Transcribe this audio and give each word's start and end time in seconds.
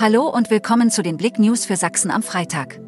Hallo 0.00 0.28
und 0.28 0.48
willkommen 0.48 0.92
zu 0.92 1.02
den 1.02 1.16
Blick 1.16 1.40
News 1.40 1.66
für 1.66 1.74
Sachsen 1.74 2.12
am 2.12 2.22
Freitag. 2.22 2.78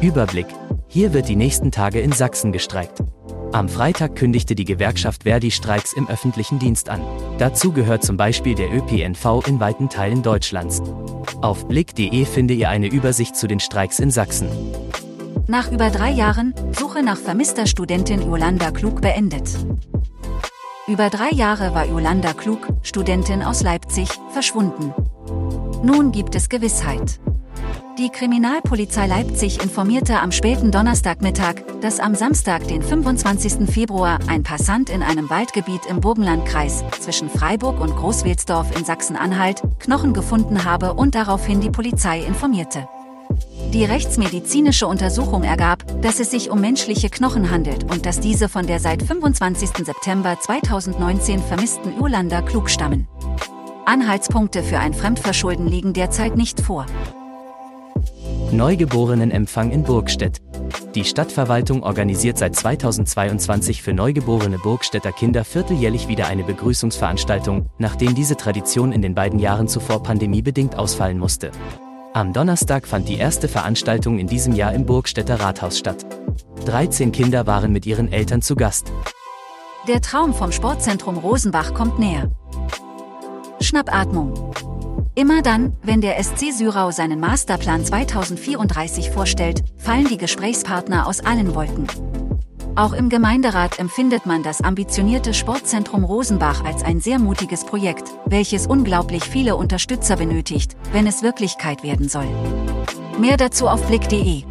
Überblick. 0.00 0.46
Hier 0.86 1.12
wird 1.12 1.28
die 1.28 1.34
nächsten 1.34 1.72
Tage 1.72 2.00
in 2.00 2.12
Sachsen 2.12 2.52
gestreikt. 2.52 3.02
Am 3.50 3.68
Freitag 3.68 4.14
kündigte 4.14 4.54
die 4.54 4.64
Gewerkschaft 4.64 5.24
Verdi 5.24 5.50
Streiks 5.50 5.94
im 5.94 6.08
öffentlichen 6.08 6.60
Dienst 6.60 6.90
an. 6.90 7.00
Dazu 7.38 7.72
gehört 7.72 8.04
zum 8.04 8.16
Beispiel 8.16 8.54
der 8.54 8.72
ÖPNV 8.72 9.48
in 9.48 9.58
weiten 9.58 9.88
Teilen 9.88 10.22
Deutschlands. 10.22 10.80
Auf 11.40 11.66
blick.de 11.66 12.24
finde 12.24 12.54
ihr 12.54 12.68
eine 12.68 12.86
Übersicht 12.86 13.34
zu 13.34 13.48
den 13.48 13.58
Streiks 13.58 13.98
in 13.98 14.12
Sachsen. 14.12 14.48
Nach 15.48 15.72
über 15.72 15.90
drei 15.90 16.12
Jahren 16.12 16.54
Suche 16.70 17.02
nach 17.02 17.18
vermisster 17.18 17.66
Studentin 17.66 18.22
Yolanda 18.22 18.70
Klug 18.70 19.00
beendet. 19.00 19.58
Über 20.88 21.10
drei 21.10 21.30
Jahre 21.32 21.74
war 21.74 21.84
Yolanda 21.84 22.32
Klug, 22.32 22.66
Studentin 22.82 23.42
aus 23.42 23.62
Leipzig, 23.62 24.08
verschwunden. 24.30 24.94
Nun 25.82 26.12
gibt 26.12 26.34
es 26.34 26.48
Gewissheit. 26.48 27.20
Die 27.98 28.08
Kriminalpolizei 28.08 29.06
Leipzig 29.06 29.62
informierte 29.62 30.18
am 30.18 30.32
späten 30.32 30.70
Donnerstagmittag, 30.70 31.56
dass 31.82 32.00
am 32.00 32.14
Samstag, 32.14 32.66
den 32.68 32.80
25. 32.80 33.68
Februar, 33.70 34.18
ein 34.28 34.44
Passant 34.44 34.88
in 34.88 35.02
einem 35.02 35.28
Waldgebiet 35.28 35.84
im 35.90 36.00
Burgenlandkreis 36.00 36.82
zwischen 37.00 37.28
Freiburg 37.28 37.80
und 37.80 37.94
Großwelsdorf 37.94 38.74
in 38.74 38.86
Sachsen-Anhalt 38.86 39.62
Knochen 39.80 40.14
gefunden 40.14 40.64
habe 40.64 40.94
und 40.94 41.14
daraufhin 41.14 41.60
die 41.60 41.70
Polizei 41.70 42.20
informierte. 42.20 42.88
Die 43.72 43.84
rechtsmedizinische 43.84 44.86
Untersuchung 44.86 45.44
ergab, 45.44 45.84
dass 46.00 46.20
es 46.20 46.30
sich 46.30 46.50
um 46.50 46.60
menschliche 46.60 47.10
Knochen 47.10 47.50
handelt 47.50 47.84
und 47.84 48.06
dass 48.06 48.18
diese 48.18 48.48
von 48.48 48.66
der 48.66 48.80
seit 48.80 49.02
25. 49.02 49.84
September 49.84 50.38
2019 50.40 51.40
vermissten 51.40 51.98
Yolanda 51.98 52.40
Klug 52.40 52.70
stammen. 52.70 53.06
Anhaltspunkte 53.84 54.62
für 54.62 54.78
ein 54.78 54.94
Fremdverschulden 54.94 55.66
liegen 55.66 55.92
derzeit 55.92 56.36
nicht 56.36 56.60
vor. 56.60 56.86
Neugeborenenempfang 58.52 59.70
in 59.70 59.82
Burgstedt. 59.82 60.40
Die 60.94 61.04
Stadtverwaltung 61.04 61.82
organisiert 61.82 62.38
seit 62.38 62.56
2022 62.56 63.82
für 63.82 63.92
neugeborene 63.92 64.58
Burgstädter 64.58 65.12
Kinder 65.12 65.44
vierteljährlich 65.44 66.08
wieder 66.08 66.26
eine 66.26 66.44
Begrüßungsveranstaltung, 66.44 67.68
nachdem 67.78 68.14
diese 68.14 68.36
Tradition 68.36 68.92
in 68.92 69.02
den 69.02 69.14
beiden 69.14 69.38
Jahren 69.38 69.68
zuvor 69.68 70.02
pandemiebedingt 70.02 70.76
ausfallen 70.76 71.18
musste. 71.18 71.50
Am 72.18 72.32
Donnerstag 72.32 72.88
fand 72.88 73.08
die 73.08 73.16
erste 73.16 73.46
Veranstaltung 73.46 74.18
in 74.18 74.26
diesem 74.26 74.52
Jahr 74.52 74.72
im 74.72 74.84
Burgstädter 74.84 75.38
Rathaus 75.38 75.78
statt. 75.78 76.04
13 76.64 77.12
Kinder 77.12 77.46
waren 77.46 77.70
mit 77.70 77.86
ihren 77.86 78.10
Eltern 78.10 78.42
zu 78.42 78.56
Gast. 78.56 78.90
Der 79.86 80.00
Traum 80.00 80.34
vom 80.34 80.50
Sportzentrum 80.50 81.16
Rosenbach 81.16 81.74
kommt 81.74 82.00
näher. 82.00 82.28
Schnappatmung. 83.60 84.52
Immer 85.14 85.42
dann, 85.42 85.76
wenn 85.84 86.00
der 86.00 86.20
SC 86.20 86.50
Syrau 86.52 86.90
seinen 86.90 87.20
Masterplan 87.20 87.84
2034 87.84 89.12
vorstellt, 89.12 89.62
fallen 89.76 90.08
die 90.08 90.18
Gesprächspartner 90.18 91.06
aus 91.06 91.20
allen 91.20 91.54
Wolken. 91.54 91.86
Auch 92.78 92.92
im 92.92 93.08
Gemeinderat 93.08 93.80
empfindet 93.80 94.24
man 94.24 94.44
das 94.44 94.60
ambitionierte 94.60 95.34
Sportzentrum 95.34 96.04
Rosenbach 96.04 96.64
als 96.64 96.84
ein 96.84 97.00
sehr 97.00 97.18
mutiges 97.18 97.64
Projekt, 97.64 98.08
welches 98.24 98.68
unglaublich 98.68 99.24
viele 99.24 99.56
Unterstützer 99.56 100.14
benötigt, 100.14 100.76
wenn 100.92 101.08
es 101.08 101.24
Wirklichkeit 101.24 101.82
werden 101.82 102.08
soll. 102.08 102.28
Mehr 103.18 103.36
dazu 103.36 103.66
auf 103.66 103.84
blick.de. 103.88 104.44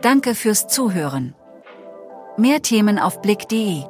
Danke 0.00 0.34
fürs 0.34 0.66
Zuhören. 0.66 1.34
Mehr 2.38 2.62
Themen 2.62 2.98
auf 2.98 3.20
blick.de 3.20 3.84